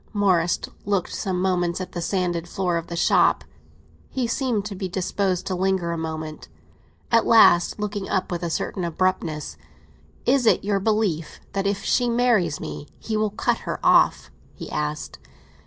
Morris 0.13 0.59
looked 0.83 1.13
some 1.13 1.39
moments 1.39 1.79
at 1.79 1.91
the 1.91 2.01
sanded 2.01 2.47
floor 2.49 2.75
of 2.77 2.87
the 2.87 2.95
shop; 2.95 3.43
he 4.09 4.25
seemed 4.25 4.65
to 4.65 4.73
be 4.73 4.89
disposed 4.89 5.45
to 5.45 5.53
linger 5.53 5.91
a 5.91 5.95
moment. 5.99 6.49
At 7.11 7.27
last, 7.27 7.79
looking 7.79 8.09
up 8.09 8.31
with 8.31 8.41
a 8.41 8.49
certain 8.49 8.83
abruptness, 8.83 9.57
"It 10.25 10.33
is 10.33 10.59
your 10.63 10.79
belief 10.79 11.39
that 11.53 11.67
if 11.67 11.83
she 11.83 12.09
marries 12.09 12.59
me 12.59 12.87
he 12.97 13.15
will 13.15 13.29
cut 13.29 13.59
her 13.59 13.79
off?" 13.85 14.31
he 14.55 14.71
asked. 14.71 15.19